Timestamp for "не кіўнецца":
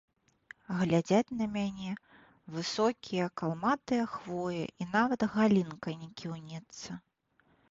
6.03-6.91